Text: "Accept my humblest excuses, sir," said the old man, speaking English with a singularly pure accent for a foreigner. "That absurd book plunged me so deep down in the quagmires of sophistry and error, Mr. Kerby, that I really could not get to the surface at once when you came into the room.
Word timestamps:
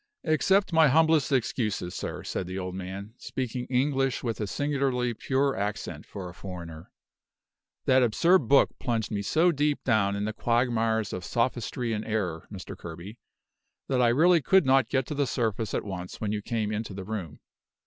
"Accept 0.23 0.73
my 0.73 0.87
humblest 0.87 1.31
excuses, 1.31 1.93
sir," 1.93 2.23
said 2.23 2.47
the 2.47 2.57
old 2.57 2.73
man, 2.73 3.13
speaking 3.19 3.67
English 3.67 4.23
with 4.23 4.41
a 4.41 4.47
singularly 4.47 5.13
pure 5.13 5.55
accent 5.55 6.07
for 6.07 6.27
a 6.27 6.33
foreigner. 6.33 6.89
"That 7.85 8.01
absurd 8.01 8.47
book 8.47 8.71
plunged 8.79 9.11
me 9.11 9.21
so 9.21 9.51
deep 9.51 9.83
down 9.83 10.15
in 10.15 10.25
the 10.25 10.33
quagmires 10.33 11.13
of 11.13 11.23
sophistry 11.23 11.93
and 11.93 12.03
error, 12.03 12.47
Mr. 12.51 12.75
Kerby, 12.75 13.19
that 13.89 14.01
I 14.01 14.07
really 14.07 14.41
could 14.41 14.65
not 14.65 14.89
get 14.89 15.05
to 15.05 15.13
the 15.13 15.27
surface 15.27 15.75
at 15.75 15.85
once 15.85 16.19
when 16.19 16.31
you 16.31 16.41
came 16.41 16.71
into 16.71 16.95
the 16.95 17.03
room. 17.05 17.39